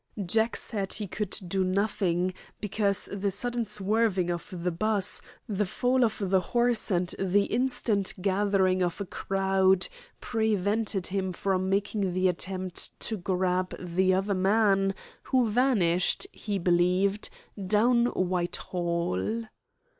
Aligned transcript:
Jack 0.25 0.55
said 0.55 0.93
he 0.93 1.05
could 1.07 1.29
do 1.47 1.63
nothing, 1.63 2.33
because 2.59 3.07
the 3.13 3.29
sudden 3.29 3.65
swerving 3.65 4.31
of 4.31 4.47
the 4.49 4.71
'bus, 4.71 5.21
the 5.47 5.63
fall 5.67 6.03
of 6.03 6.17
the 6.31 6.39
horse, 6.39 6.89
and 6.89 7.13
the 7.19 7.43
instant 7.43 8.15
gathering 8.19 8.81
of 8.81 8.99
a 8.99 9.05
crowd, 9.05 9.87
prevented 10.19 11.05
him 11.05 11.31
from 11.31 11.69
making 11.69 12.15
the 12.15 12.27
attempt 12.27 12.99
to 13.01 13.15
grab 13.15 13.75
the 13.77 14.11
other 14.11 14.33
man, 14.33 14.95
who 15.21 15.47
vanished, 15.47 16.25
he 16.33 16.57
believed, 16.57 17.29
down 17.67 18.07
Whitehall. 18.07 19.43